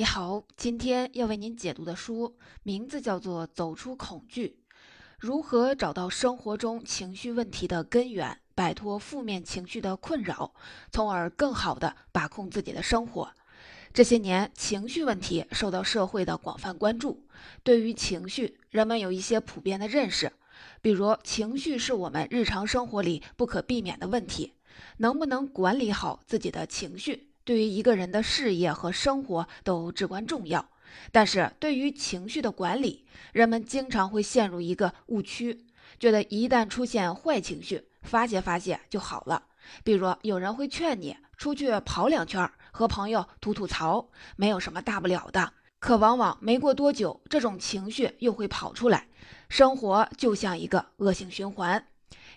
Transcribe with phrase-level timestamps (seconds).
[0.00, 4.56] 你好，今天要为您解读的书名字叫做《走出恐惧：
[5.18, 10.54] 如何找到生活中情绪问题的根源，摆脱负面情绪的困扰，
[10.90, 13.24] 从而更好地把控自己的生活》。
[13.92, 17.26] 这些年，情绪问题受到社会的广泛关注。
[17.62, 20.32] 对于情绪，人们有一些普遍的认识，
[20.80, 24.54] 比如情绪是我们日常生活里不可避免的问题，
[24.96, 27.29] 能不能管理好自己的情绪？
[27.44, 30.68] 对于一个人的事业和生活都至关重要，
[31.10, 35.66] 但是对于情绪的管理，人们经常会陷入一个误区，
[35.98, 39.44] 觉得一旦出现坏情绪，发泄发泄就好了。
[39.84, 45.52] 比如有人会劝你出去跑两圈，和朋友吐吐槽，没有什么大不了的。
[45.78, 49.06] 可往往没过多久，这种情绪又会跑出来，
[49.48, 51.86] 生活就像一个恶性循环。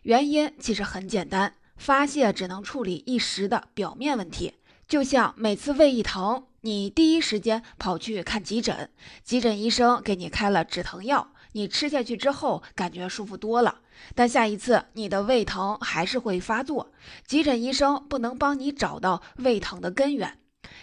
[0.04, 4.54] 原因其实很简单，发泄只能处理一时的表面问题。
[4.94, 8.92] 就像每次胃一疼，你第一时间跑去看急诊，
[9.24, 13.80] 急诊医生给你开了止疼药，你吃下去之后感觉舒服多了。
[14.14, 16.92] 但下一次你的胃疼还是会发作，
[17.26, 20.38] 急诊医生不能帮你找到胃疼的根源。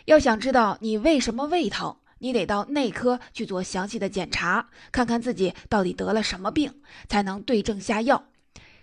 [0.07, 8.25] 要想知道你为什么胃疼，你得到内科去做详细的检查，看看自己到底得了什么病，才能对症下药。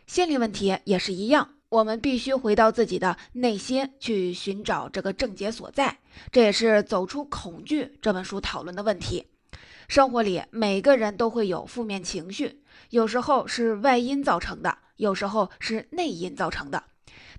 [0.05, 1.55] 心理问题也是一样。
[1.69, 5.97] 我们必须回到自己的内心去寻找这个症结所在，
[6.31, 9.27] 这也是《走出恐惧》这本书讨论的问题。
[9.89, 16.83] 生活里每个人都会有负面情绪，有时候是外因造成的，有时候是内因造成的。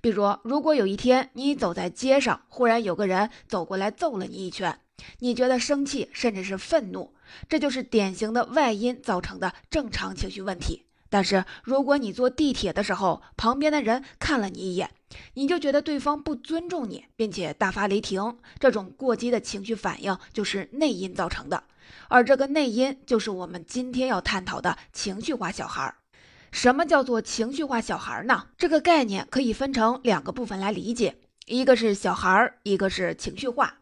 [0.03, 4.79] 比如，如果有一天你走在街上，忽然有个人走过来揍了你一拳，
[5.21, 7.15] 你觉得生气甚至是愤怒，
[7.49, 10.85] 这就是典型的外因造成的正常情绪问题。
[11.11, 14.91] 但是，如果你坐地铁的时候，旁边的人看了你一眼，
[15.35, 21.65] 你就觉得对方不尊重你，并且大发雷霆，这种过激的情绪反应就是内因造成的。
[22.09, 25.95] 而这个内因就是我们今天要探讨的情绪化小孩。
[26.51, 28.47] 什么叫做情绪化小孩呢？
[28.57, 31.17] 这个概念可以分成两个部分来理解，
[31.47, 33.75] 一个是小孩，一个是情绪化。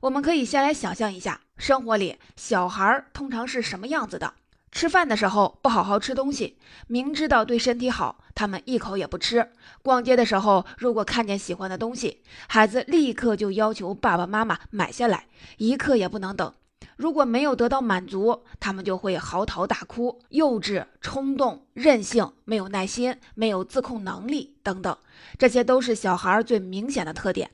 [0.00, 4.32] 我们可以先来想象一下，生活里小孩通常是什么样子的？
[4.72, 9.50] 吃饭的时候不好好吃东西，明知道对身体好，他们一口也不吃。
[9.82, 15.26] 逛街的时候，如果看见喜欢的东西，孩子立刻就要求爸爸妈妈买下来，
[15.58, 16.52] 一刻也不能等。
[16.96, 24.96] 如果没有得到满足，他们就会嚎啕大哭，幼稚、冲动、任性，没有耐心，没有自控能力等等，
[25.38, 27.50] 这些都是小孩最明显的特点。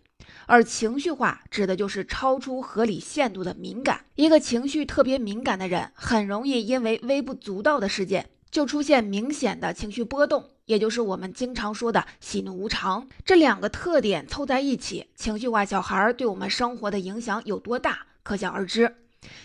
[0.47, 4.05] 而情绪化指的就是超出合理限度的敏感。
[4.15, 13.09] 一个情绪特别敏感的人，很容易因为微不足道的事件就出现明显的情绪波动，也就是我们经常说的喜怒无常。
[13.25, 18.97] 这两个特点凑在一起，情绪化小孩对我们生活的影响有多大，可想而知。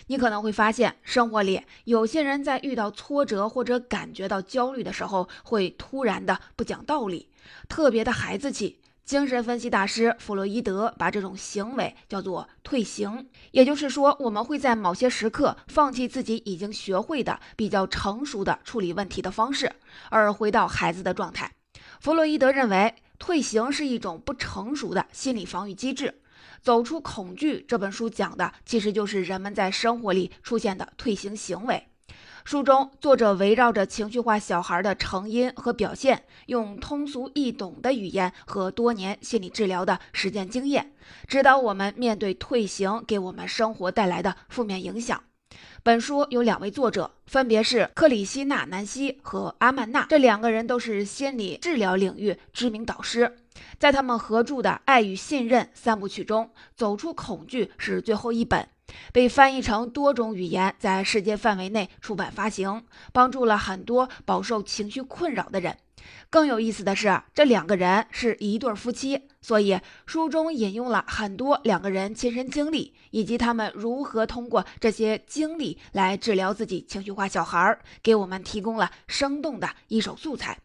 [0.06, 7.28] 你可能会发现，生活里有些人在遇到挫折或者感觉到焦虑的时候，会突然的不讲道理，
[7.68, 8.78] 特别的孩子气。
[9.04, 19.72] 精神分析大师弗洛伊德把这种行为叫做退行，也就是说，我们会在某些时刻放弃自己已经学会的比较成熟的处理问题的方式，
[20.08, 21.52] 而回到孩子的状态。
[22.00, 26.06] 弗洛伊德认为，退行是一种不成熟的心理防御机制。
[26.64, 31.88] 《走出恐惧》这本书讲的其实就是人们在生活里出现的退行行为。
[32.44, 40.92] 书中，作者围绕着情绪化小孩的成因和表现，用通俗易懂的语言和多年心理治疗的实践经验，
[41.28, 45.22] 指导我们面对退行给我们生活带来的负面影响。
[45.84, 53.36] 本书有两位作者，分别是克里希纳·南希和阿曼娜，这两个人都是心理治疗领域知名导师。
[53.78, 56.44] 在他们合著的《爱与信任》三部曲中，
[56.76, 58.68] 《走出恐惧》是最后一本。
[59.12, 65.78] 被翻译成多种语言，在世界范围内出版发行，帮助了很多饱受情绪困扰的人。
[66.28, 80.58] 更有意思的是，这两个人是一对夫妻，所以书中引用了很多两个人亲身经历，以及他们如何通过这些经历来治疗自己情绪化小孩，给我们提供了生动的一手素材。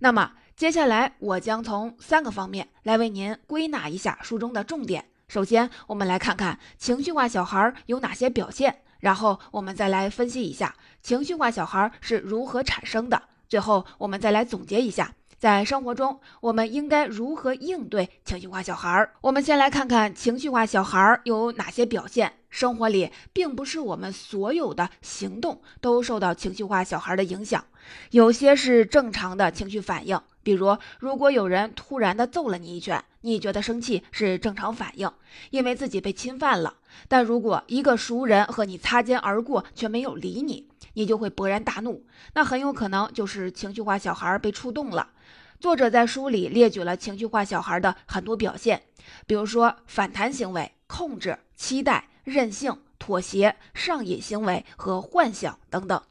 [0.00, 5.06] 那么，接下来我将从三个方面来为您归纳一下书中的重点。
[5.26, 13.22] 首先，我们来看看情绪化小孩有哪些表现，然后我们再来分析一下情绪化小孩是如何产生的。
[13.48, 19.10] 最后，我们再来总结一下，在生活中我们应该如何应对情绪化小孩。
[19.22, 22.34] 我们先来看看情绪化小孩有哪些表现。
[22.50, 27.64] 生活里并不是我们所有的行动都受到情绪化小孩的影响，
[28.10, 35.10] 有些是正常的情绪反应，比如，如果有人突然的揍了你一拳，你觉得生气是正常反应，
[35.50, 36.76] 因为自己被侵犯了。
[37.08, 42.04] 但如果一个熟人和你擦肩而过却没有理你，你就会勃然大怒，
[42.34, 45.10] 那很有可能就是情绪化小孩被触动了。
[45.60, 48.82] 作者在书里列举了情绪化小孩的很多表现，
[49.26, 56.02] 比如说反弹行为、控制、期待、任性、妥协、上瘾行为和幻想等等。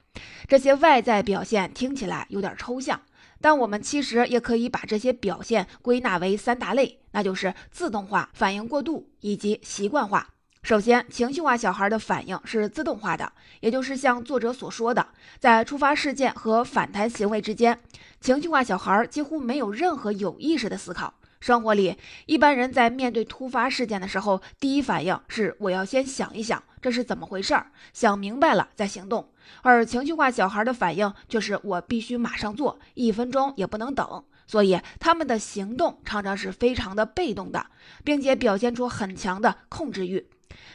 [0.48, 3.02] 这些外在表现听起来有点抽象，
[3.42, 10.28] 但我们其实也可以把这些表现归纳为三大类，那就是自动化、反应过度以及习惯化。
[10.62, 13.32] 首先，情绪化小孩的反应是自动化的，
[13.62, 15.08] 也就是像作者所说的，
[15.40, 17.80] 在触发事件和反弹行为之间，
[18.20, 21.14] 情绪化小孩几乎没有任何有意识的思考。
[21.40, 21.96] 生活里，
[22.26, 29.30] 一般人在面对突发事件的时候，第一反应是我要先想一想这是怎么回事儿，想明白了再行动。
[29.62, 34.24] 而情绪化小孩的反应却是我必须马上做，一分钟也不能等。
[34.46, 37.68] 所以他们的行动常常是非常的被动的，
[38.04, 40.28] 并且表现出很强的控制欲。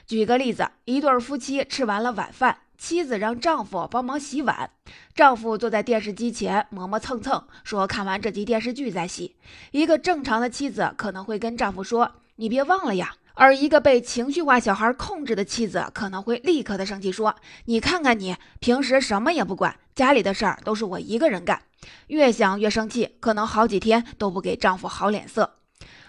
[0.06, 4.71] 举个例子，一对夫妻吃完了晚饭，妻子让丈夫帮忙洗碗，
[5.15, 9.37] 丈夫坐在电视机前磨磨蹭蹭，说看完这集电视剧再洗。
[9.71, 17.35] 一个正常的妻子可能会跟丈夫说：“你别忘了呀。”而一个被情绪化小孩控制的妻子可能会立刻的生气说
[17.67, 21.62] ：“你看看你，平时什么也不管，家里的事儿都是我一个人干。”
[22.06, 25.56] 越想越生气，可能好几天都不给丈夫好脸色。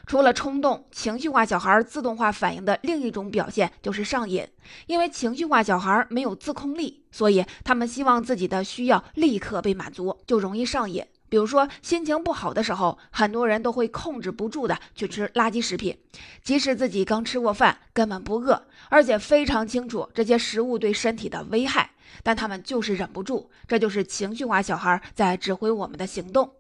[0.06, 4.48] 除了冲动，情绪化小孩自动化反应的另一种表现就是上瘾。
[4.88, 11.04] 因为情绪化小孩没有自控力，所以他们希望自己的需要立刻被满足，就容易上瘾。
[11.28, 15.98] 比如说，心情不好的时候，很多人都会控制不住的去吃垃圾食品，
[16.44, 21.90] 即使自己刚吃过饭，根本不饿，而且非常清楚这些食物对身体的危害，
[22.22, 23.50] 但他们就是忍不住。
[23.68, 26.52] 这就是情绪化小孩在指挥我们的行动。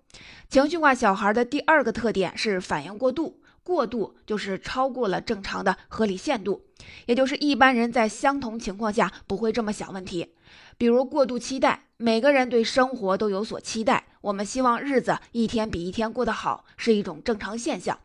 [0.49, 6.61] 情绪化小孩的第二个特点是反应过度，过度就是超过了正常的合理限度，
[7.07, 10.33] 也就是一般人在相同情况下不会这么想问题。
[10.77, 17.97] 比如过度期待，每个人对生活都有所期待，我们希望日子一天比一天过得好，是一种正常现象。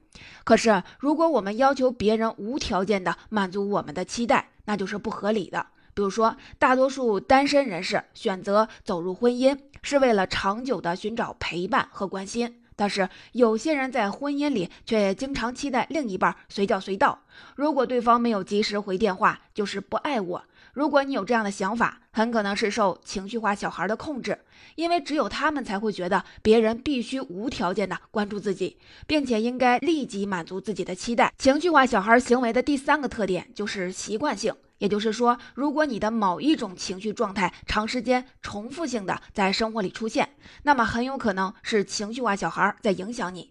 [0.44, 5.66] 可是如果我们要求别人无条件的满足我们的期待，那就是不合理的。
[5.92, 9.58] 比如说，大多数单身人士选择走入婚姻。
[9.82, 17.22] 是为了长久的寻找陪伴和关心，但是有些人在婚姻里却经常期待另一半随叫随到。
[17.56, 20.44] 如果对方没有及时回电话，就是不爱我。
[20.72, 24.38] 如果你有这样的想法，很可能是受情绪化小孩的控制，
[24.76, 31.32] 因为只有他们才会觉得别人必须无条件的关注自己，并且应该立即满足自己的期待。
[31.38, 34.54] 情绪化小孩行为的第三个特点就是习惯性。
[34.78, 43.50] 也就是说，如果你的某一种情绪状态长时间重复性的在生活里出现，那么很有可能是情绪化小孩在影响你。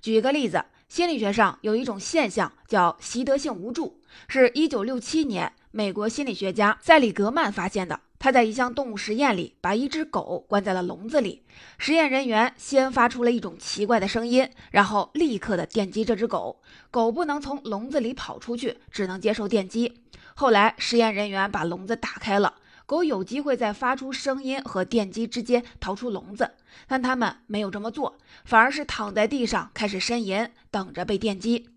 [0.00, 8.00] 举一个例子，心理学上有一种现象叫习得性无助，是一九六七年美国心理学家塞里格曼发现的。
[8.18, 11.42] 他在一项动物实验里把一只狗关在了笼子里，
[11.78, 20.02] 实验人员先发出了一种奇怪的声音，然后立刻的电击这只狗，狗不能从笼子里跑出去，只能接受电击。
[20.34, 26.50] 后来，实验人员把笼子打开了，狗有机会在发出声音和电击之间逃出笼子，
[26.86, 31.70] 但他们没有这么做，反而是躺在地上开始呻吟，等着被电击。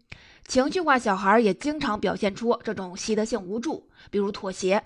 [0.48, 4.84] 情绪化小孩也经常表现出这种习得性无助，比如妥协。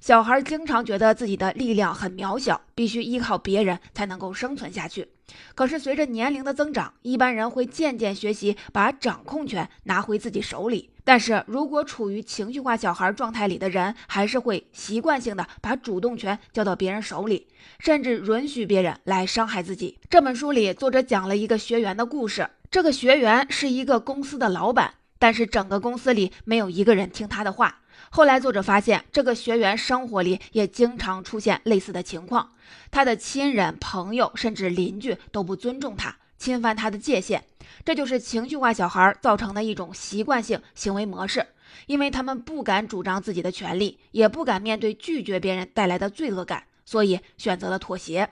[0.00, 5.08] 小孩经常觉得自己的力量很渺小，必须依靠别人才能够生存下去。
[5.54, 10.90] 可是随着年龄的增长，一般人会渐渐学习把掌控权拿回自己手里。
[11.04, 19.98] 但是如果处于情绪化小孩状态里的人，还是会习惯性的把主动权交到别人手里，甚至允许别人来伤害自己。
[20.08, 22.48] 这本书里，作者讲了一个学员的故事。
[22.70, 24.94] 这个学员是一个公司的老板。
[25.20, 27.82] 但是整个公司里没有一个人听他的话。
[28.08, 32.50] 后来作者发现，这个学员生活里也经常出现类似的情况，
[32.90, 37.44] 他的亲人、朋友甚至邻居都不尊重他，侵犯他的界限。
[37.84, 41.46] 这就是情绪化小孩造成的一种习惯性行为模式，
[41.86, 48.30] 因为他们不敢主张自己的权利，也不敢面对拒绝别人带来的罪恶感，所以选择了妥协。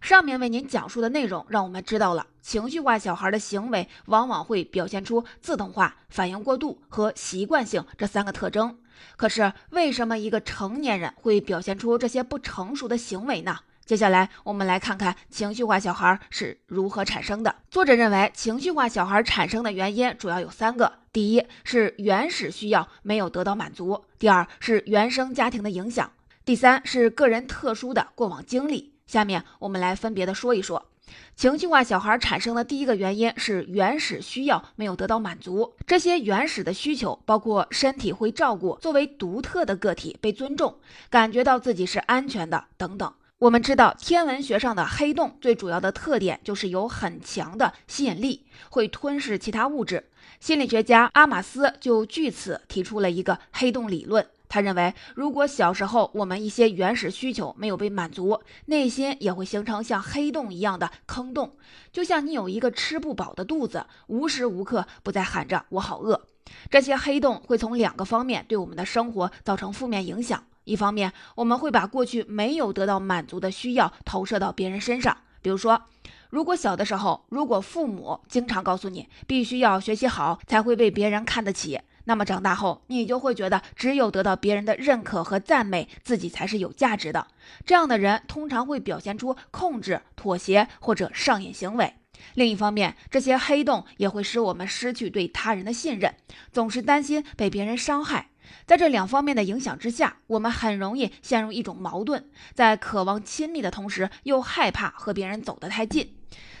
[0.00, 8.78] 上面为您讲述的内容，让我们知道了情绪化小孩的行为往往会表现出自动化、反应过度和习惯性这三个特征。
[9.16, 13.60] 可是，为什么一个成年人会表现出这些不成熟的行为呢？
[13.86, 17.56] 接下来，我们来看看情绪化小孩是如何产生的。
[17.70, 26.08] 作者认为，情绪化小孩产生的原因主要有三个：第一是原始需要没有得到满足；第二是原生家庭的影响；
[26.44, 28.94] 第三是个人特殊的过往经历。
[29.06, 30.89] 下面我们来分别的说一说。
[31.34, 35.74] 情绪化小孩产生的第一个原因是原始需要没有得到满足。
[35.86, 40.76] 这些原始的需求包括身体会照顾、作为独特的个体被尊重、
[41.08, 43.12] 感觉到自己是安全的等等。
[43.38, 50.04] 我们知道，天文学上的黑洞最主要的特点就是有很强的吸引力，会吞噬其他物质。
[50.40, 54.26] 心理学家阿马斯就据此提出了一个黑洞理论。
[54.50, 61.52] 他认为，如果小时候我们一些原始需求没有被满足，内心也会形成像黑洞一样的坑洞，
[61.92, 66.20] 就像你有一个吃不饱的肚子，无时无刻不在喊着“我好饿”。
[66.68, 75.80] 这些黑洞会从两个方面对我们的生活造成负面影响：一方面，我们会把过去没有得到满足的需要投射到别人身上，比如说，
[76.28, 81.80] 如果小的时候，如果父母经常告诉你必须要学习好才会被别人看得起。
[82.10, 87.28] 那么长大后，你就会觉得只有得到别人的认可和赞美，自己才是有价值的。
[87.64, 91.94] 这样的人通常会表现出控制、妥协或者上瘾行为。
[92.34, 96.16] 另一方面，这些黑洞也会使我们失去对他人的信任，
[96.50, 98.30] 总是担心被别人伤害。
[98.66, 106.16] 在这两方面的影响之下，我们很容易陷入一种矛盾，在渴望亲密的同时，又害怕和别人走得太近。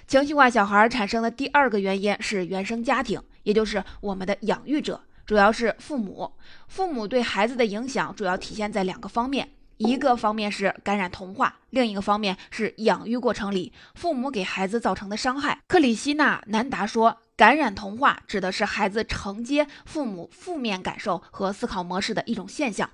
[0.06, 5.02] 情绪化小孩产生的第二个原因是原生家庭，也就是我们的养育者。
[5.30, 6.32] 主要是父母，
[6.66, 15.60] 父母对孩子的影响主要体现在两个方面，一个方面是感染童话，另一个方面是养育过程里父母给孩子造成的伤害。
[15.68, 22.90] 克里希纳南达说，感染童话指的是孩子承接父母负面感受和思考模式的一种现象。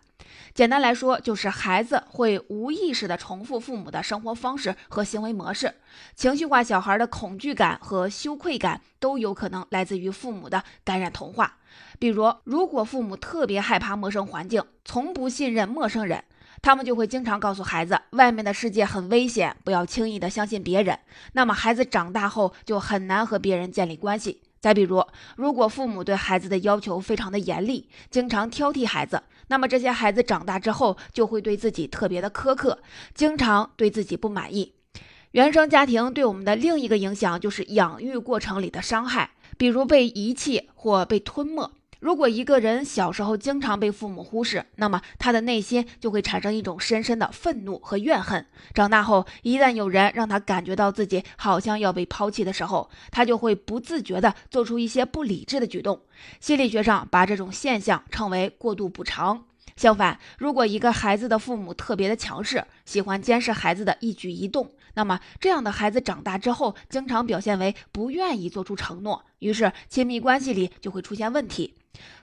[0.55, 5.75] 简单来说，就是孩子会无意识地重复父母的生活方式和行为模式。
[6.15, 11.57] 情绪化小孩的恐惧感和羞愧感都有可能来自于父母的感染童话。
[11.99, 16.23] 比如，如果父母特别害怕陌生环境，从不信任陌生人，
[16.67, 20.99] 他们就会经常告诉孩子，外面的世界很危险，不要轻易的相信别人。
[21.35, 24.43] 那么，孩子长大后就很难和别人建立关系。
[24.59, 25.07] 再比如，
[25.37, 32.81] 如果父母对孩子的要求非常的严厉，经常挑剔孩子，那么这些孩子长大之后就会对自己特别的苛刻，
[33.15, 34.73] 经常对自己不满意。
[35.31, 41.71] 原生家庭对我们的另一个影响就是养育过程里的伤害，比如被遗弃或被吞没。
[41.99, 48.45] 如果一个人小时候经常被父母忽视，那么他的内心就会产生一种深深的愤怒和怨恨。
[48.75, 56.03] 长大后，一旦有人让他感觉到自己好像要被抛弃的时候，他就会不自觉地做出一些不理智的举动。
[56.39, 59.45] 心理学上把这种现象称为过度补偿。
[59.75, 71.75] 相反，如果一个孩子的父母特别的强势，喜欢监视孩子的一举一动，那么这样的孩子长大之后，经常表现为不愿意做出承诺，于是亲密关系里就会出现问题。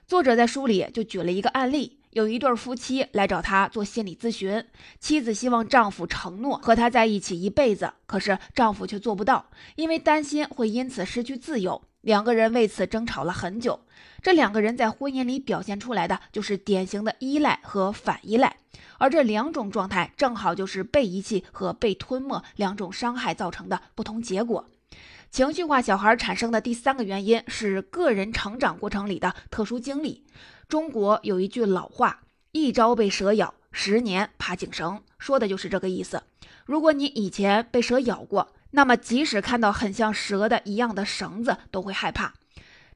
[0.06, 4.64] 作者在书里就举了一个案例，有一对夫妻来找他做心理咨询，
[5.00, 11.82] 妻子希望丈夫承诺和她在一起一辈子，可是丈夫却做不到，因为担心会因此失去自由。
[12.02, 13.80] 两个人为此争吵了很久。
[14.22, 18.56] 这两个人在婚姻里表现出来的就是典型的依赖和反依赖，
[18.98, 24.68] 而这两种状态正好就是被遗弃和被吞没两种伤害造成的不同结果。
[25.34, 30.22] 情绪化小孩产生的第三个原因是个人成长过程里的特殊经历。
[30.68, 32.20] 中国有一句老话
[32.54, 36.22] ：“一朝被蛇咬，十年怕井绳”，说的就是这个意思。
[36.66, 42.34] 如果你以前被蛇咬过，那么即使看到很像蛇的一样的绳子，都会害怕。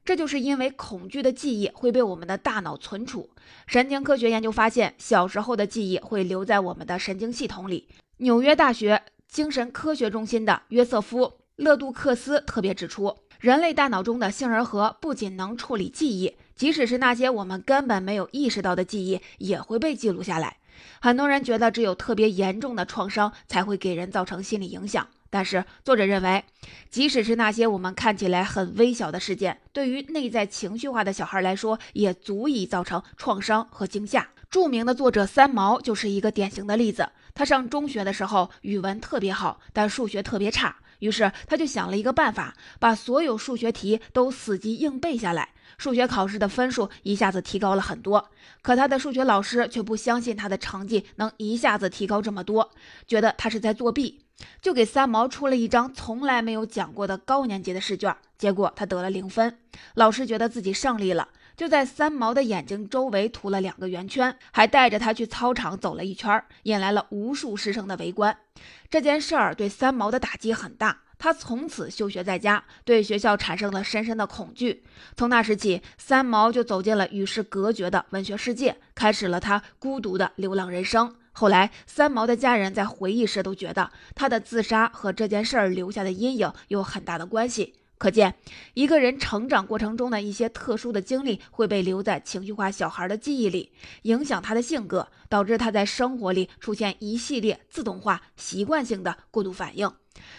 [0.05, 3.29] 这就是因为恐惧的记忆会被我们的大脑存储。
[3.67, 7.89] 神经科学研究发现，小时候的记忆会留在我们的神经系统里。
[8.19, 11.38] 纽约大学精神科学中心的约瑟夫。
[11.59, 20.55] 勒杜克斯特别指出，人类大脑中的杏仁核不仅能处理记忆，即使是那些我们根本没有意识到的记忆，也会被记录下来。
[21.01, 26.45] 很多人觉得只有特别严重的创伤才会给人造成心理影响，但是作者认为，
[26.89, 34.29] 即使是那些我们看起来很微小的事件，对于内在情绪化的小孩来说，也足以造成创伤和惊吓。
[34.49, 37.09] 著名的作者三毛就是一个典型的例子。
[37.35, 40.77] 他上中学的时候，语文特别好，但数学特别差。
[40.99, 48.29] 于是他就想了一个办法，把所有数学题都死记硬背下来，数学考试的分数一下子提高了很多。
[48.61, 52.71] 可他的数学老师却不相信他的成绩能一下子提高这么多，
[53.07, 54.21] 觉得他是在作弊，
[54.61, 58.15] 就给三毛出了一张从来没有讲过的高年级的试卷。
[58.37, 59.57] 结果他得了零分，
[59.95, 61.29] 老师觉得自己胜利了。
[61.59, 68.37] 就在三毛的眼睛周围涂了两个圆圈，还带着他去操场走了一圈，引来了无数师生的围观。
[68.89, 74.85] 这件事儿对三毛的打击很大，他从此休学在家，对学校产生了深深的恐惧。
[75.17, 81.13] 从那时起，三毛就走进了与世隔绝的文学世界，开始了他孤独的流浪人生。
[81.33, 87.73] 后来，三毛的家人在回忆时都觉得他的自杀和这件事儿留下的阴影有很大的关系。
[87.99, 88.33] 可见，
[88.75, 99.91] 一个人成长过程中的一些特殊的经历会被留在情绪化小孩的记忆里，影响他的性格，导致他在生活里出现一系列自动化、习惯性的过度反应。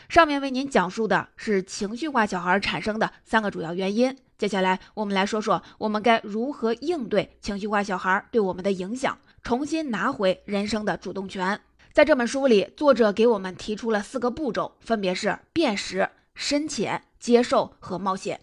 [0.08, 4.16] 上面为您讲述的是情绪化小孩产生的三个主要原因。
[4.38, 11.60] 接下来，我们来说说我们该如何应对情绪化小孩对我们的影响，重新拿回人生的主动权。
[11.92, 17.02] 在这本书里，作者给我们提出了四个步骤，分别是辨识、深浅。
[17.20, 18.40] 接受和冒险，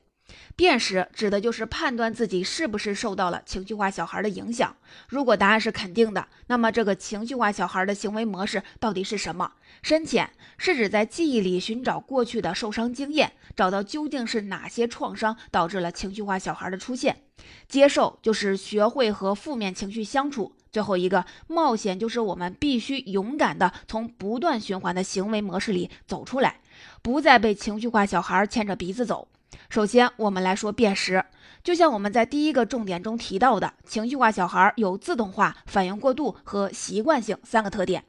[0.56, 4.78] 辨识指的就是判断自己是不是受到了情绪化小孩的影响。
[5.10, 9.54] 如果答案是肯定的，那么这个情绪化小孩的行为模式到底是什么？
[9.82, 17.24] 深浅是指在记忆里寻找过去的受伤经验，找到究竟是哪些创伤导致了情绪化小孩的出现。
[17.68, 20.54] 接受就是学会和负面情绪相处。
[20.72, 26.60] 最后一个冒险就是我们必须勇敢地从不断循环的行为模式里走出来。
[27.02, 29.28] 不再被情绪化小孩牵着鼻子走。
[29.70, 31.24] 首先，我们来说辨识。
[31.64, 38.04] 就像我们在第一个重点中提到的，情绪化小孩有自动化、反应过度和习惯性三个特点。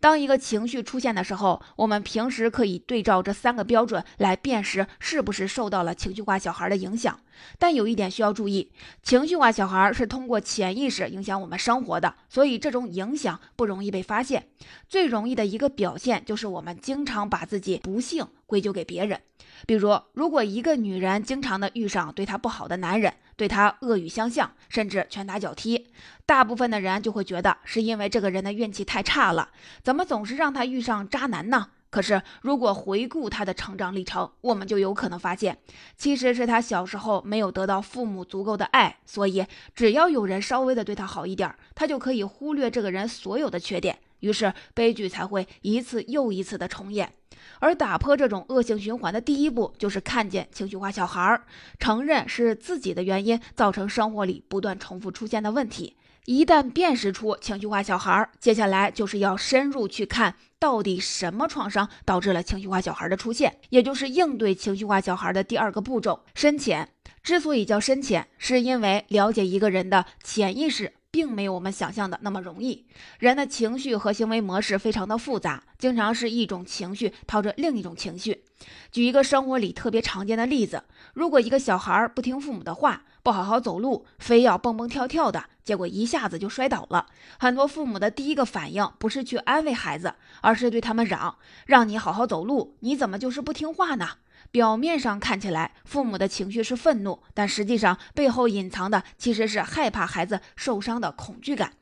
[0.00, 7.18] 当一个情绪出现的时候，我们平时可以对照这三个标准来辨识是不是受到了情绪化小孩的影响。
[7.58, 8.70] 但有一点需要注意，
[9.02, 14.48] 情绪化小孩是通过潜意识影响我们生活的，所以这种影响不容易被发现。
[14.88, 19.20] 最容易的一个表现就是我们经常把自己不幸归咎给别人。
[19.66, 25.86] 比如，如果一个女人经常的遇上对她不好的男人，对他恶语相向，甚至拳打脚踢，
[26.26, 29.50] 大部分的人就会觉得是因为这个人的运气太差了，
[29.82, 31.68] 怎么总是让他遇上渣男呢？
[31.90, 35.58] 可是，如果回顾他的成长历程，我们就有可能发现，
[35.96, 47.12] 其实是他小时候没有得到父母足够的爱，所以只要有人稍微的对他好一点，他就可以忽略这个人所有的缺点，于是悲剧才会一次又一次的重演。
[47.60, 51.44] 而打破这种恶性循环的第一步，就是看见情绪化小孩儿，
[51.78, 55.96] 承认是自己的原因造成生活里不断重复出现的问题。
[56.24, 66.88] 一旦辨识出情绪化小孩儿，接下来就是要深入去看到底什么创伤导致了情绪化小孩的出现，也就是应对情绪化小孩的第二个步骤——深浅。
[67.22, 70.94] 之所以叫深浅，是因为了解一个人的潜意识。
[71.14, 72.86] 并没有我们想象的那么容易。
[73.20, 78.42] 人的情绪和行为模式非常的复杂，经常是一种情绪套着另一种情绪。
[78.90, 87.06] 举一个生活里特别常见的例子：如果一个小孩不听父母的话，不好好走路，非要蹦蹦跳跳的，结果一下子就摔倒了，
[87.38, 94.08] 很多父母的第一个反应不是去安慰孩子，而是对他们嚷：“让你好好走路，你怎么就是不听话呢？”
[94.54, 101.72] 表面上看起来，父母的情绪是愤怒，但实际上背后隐藏的其实是害怕孩子受伤的恐惧感。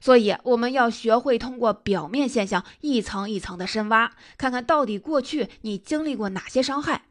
[0.00, 7.02] 所以，我们要学会通过表面现象一层一层的深挖，看看到底过去你经历过哪些伤害。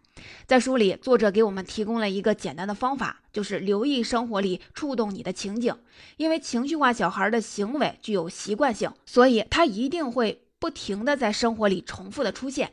[0.48, 5.76] 在书里，作者给我们提供了一个简单的方法，就是留意生活里触动你的情景。
[6.16, 12.72] 因为情绪化小孩的行为具有习惯性，所以他一定会不停的在生活里重复的出现。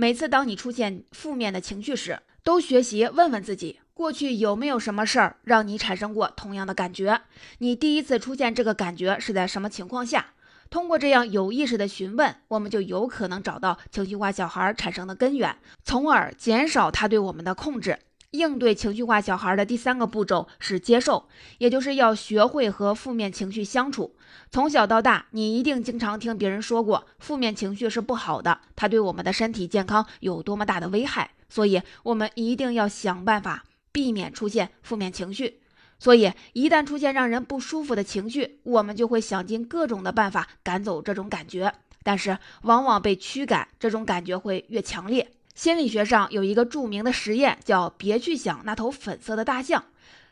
[0.00, 7.22] 每次当你出现负面的情绪时，都学习问问自己，过去有没有什么事儿让你产生过同样的感觉？
[7.58, 10.26] 你第一次出现这个感觉是在什么情况下？
[10.70, 17.98] 通过这样有意识的询问，我们就有可能找到情绪化小孩产生的根源，从而减少他对我们的控制。
[18.32, 24.14] 应对情绪化小孩的第三个步骤是接受，也就是要学会和负面情绪相处。
[24.50, 31.30] 从小到大，你一定经常听别人说过，负面情绪是不好的，它对我们的身体健康有多么大的危害。
[31.48, 35.62] 所以，我们一定要想办法避免出现负面情绪。
[35.98, 41.72] 所以，一旦出现让人不舒服的情绪，我们就会想尽各种的办法赶走这种感觉。
[42.02, 45.32] 但是，往往被驱赶，这种感觉会越强烈。
[45.58, 49.86] 心理学上有一个著名的实验，叫“别去想那头粉色的大象”。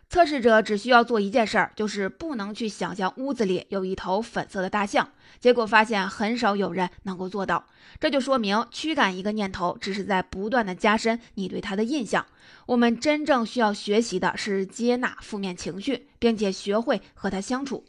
[0.09, 5.11] 测试者只需要做一件事儿，就是不能去想象屋子里有一头粉色的大象。
[5.41, 7.67] 结果发现很少有人能够做到。
[7.99, 12.25] 这就说明，驱赶一个念头只是在不断的加深你对它的印象。
[12.67, 17.85] 我们真正需要学习的是接纳负面情绪，并且学会和它相处。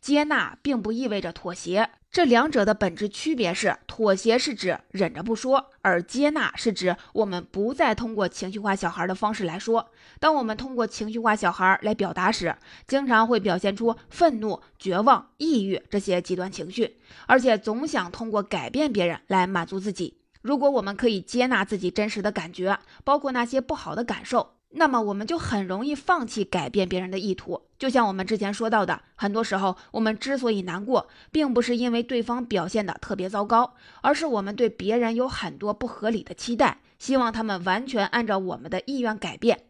[0.00, 1.90] 接纳并不意味着妥协。
[2.10, 9.90] 这两者的本质区别是：妥协是指忍着不说，而接纳是指我们不再通过情绪化小孩的方式来说。
[10.18, 20.16] 当我们通过情绪化小孩来表达时，经常会表现出愤怒、绝望、抑郁这些极端情绪，而且总想通过改变别人来满足自己。
[20.40, 27.62] 如果我们可以接纳自己真实的感觉，包括那些不好的感受，那么我们就很容易放弃改变别人的意图。
[27.78, 39.64] 就像我们之前说到的，很多时候我们之所以难过，并不是因为对方表现的特别糟糕，而是我们对别人有很多不合理的期待，希望他们完全按照我们的意愿改变。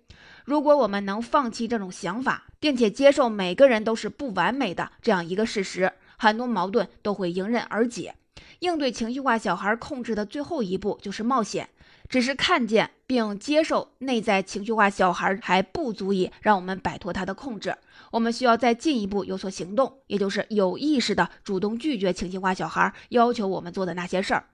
[0.44, 8.14] 如果我们能放弃这种想法，并且接受每个人都是不完美的这样一个事实，很多矛盾都会迎刃而解。
[8.60, 11.68] 应对情绪化小孩控制的最后一步就是冒险。
[12.08, 17.76] 只是看见并接受内在情绪化小孩还不足以让我们摆脱他的控制，
[18.10, 24.44] 我们需要再进一步有所行动，也就是有意识的主动拒绝情绪化小孩要求我们做的那些事儿。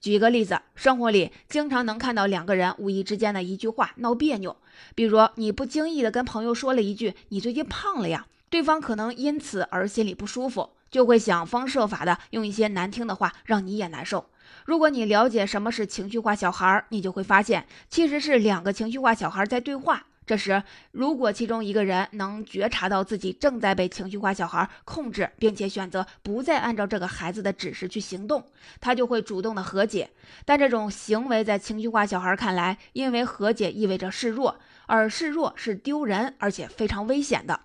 [0.00, 4.56] 举一个例子，生活里经常能看到两个人无意之间的一句话闹别扭，
[4.94, 14.26] 比如你不经意的跟朋友说了一句“你最近胖了呀”，对方可能因此而心里不舒服，就会想方设法的用一些难听的话让你也难受。
[14.64, 20.06] 如果你了解什么是情绪化小孩，你就会发现，其实是两个情绪化小孩在对话。
[20.26, 28.42] 这时，如果其中一个人能觉察到自己正在被情绪化小孩控制，并且选择不再按照这个孩子的指示去行动，
[28.80, 30.08] 他就会主动的和解。
[30.46, 37.60] 但这种行为在情绪化小孩看来，因为和解意味着示弱，而示弱是丢人而且非常危险的。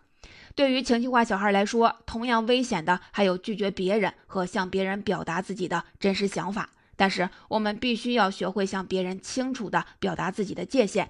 [0.54, 6.71] 对于情绪化小孩来说，同样危险的还有拒绝别人和向别人表达自己的真实想法。
[7.00, 11.08] 但是我们必须要学会向别人清楚地表达自己的界限，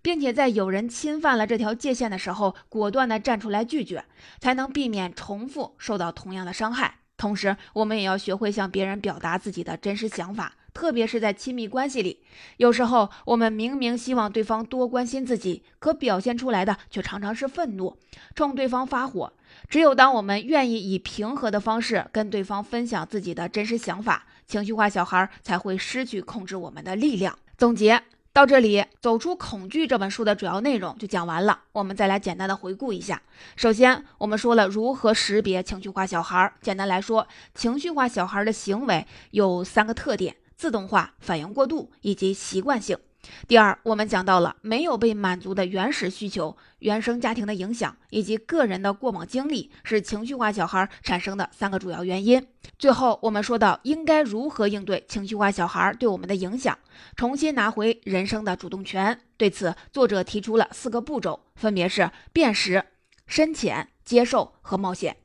[0.00, 4.04] 并且在有人侵犯了这条界限的时候，果断地站出来拒绝，
[4.38, 6.98] 才能避免重复受到同样的伤害。
[7.16, 12.20] 同时，我们也要学会向别人表达自己的真实想法，特别是在亲密关系里。
[12.58, 17.98] 有时候，我们明明希望对方多关心自己，可表现出来的却常常是愤怒，
[18.36, 19.32] 冲对方发火。
[19.68, 27.38] 只有当我们愿意以平和的方式跟对方分享自己的真实想法，情绪化小孩才会失去控制我们的力量。
[27.56, 28.02] 总结
[28.34, 31.58] 到这里，《走出恐惧》这本书的主要内容就讲完了。
[31.72, 33.22] 我们再来简单的回顾一下。
[33.56, 36.52] 首先，我们说了如何识别情绪化小孩。
[36.60, 42.98] 简单来说，情绪化小孩的行为有三个特点：自动化、反应过度以及习惯性。
[43.46, 52.46] 第二，我们讲到了没有被满足的原始需求、原生家庭的影响以及个人的过往经历是情绪化小孩产生的三个主要原因。
[52.78, 56.76] 最后，我们说到应该如何应对情绪化小孩对我们的影响，
[57.16, 59.20] 重新拿回人生的主动权。
[59.36, 62.84] 对此，作者提出了四个步骤，分别是辨识、
[63.26, 65.16] 深浅、接受和冒险。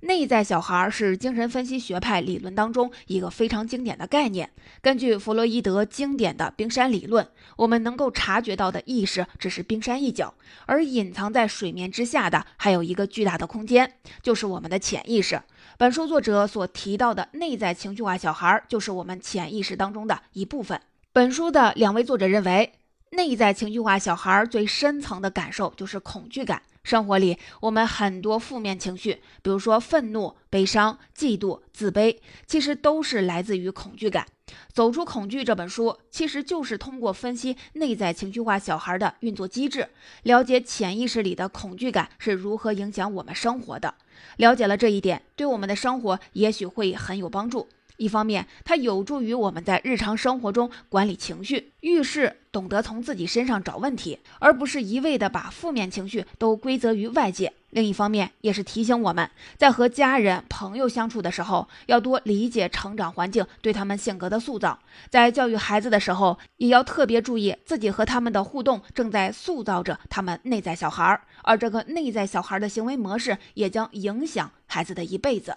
[0.00, 4.50] 内在小孩是精神分析学派理论当中一个非常经典的概念。
[4.80, 10.34] 根据弗洛伊德经典的冰山理论，我们能够察觉到的意识只是冰山一角，
[10.66, 15.40] 而隐藏在水面之下的还有一个巨大的空间，就是我们的潜意识。
[15.78, 20.80] 本书作者所提到的内在情绪化小孩，就是我们潜意识当中的一部分。
[21.12, 22.72] 本书的两位作者认为，
[23.10, 26.62] 内在情绪化小孩最深层的感受就是恐惧感。
[26.86, 34.24] 生活里，我们很多负面情绪，比如说愤怒、悲伤、嫉妒、自卑，其实都是来自于恐惧感。
[34.72, 39.88] 《走出恐惧》这本书，其实就是通过分析内在情绪化小孩的运作机制，
[40.22, 43.92] 了解潜意识里的恐惧感是如何影响我们生活的。
[44.36, 47.68] 了解了这一点，对我们的生活也许会很有帮助。
[47.96, 57.52] 一方面，它有助于我们在日常生活中管理情绪，遇事懂得从自己身上找问题，而不是一味的把负面情绪都归责于外界。
[57.70, 59.28] 另一方面，也是提醒我们
[59.58, 64.78] 在和家人、朋友相处的时候，要多理解成长环境对他们性格的塑造。
[65.10, 75.56] 在教育孩子的时候，也要特别注意自己和他们的互动正在塑造着他们内在小孩，而这个内在小孩的行为模式也将影响孩子的一辈子。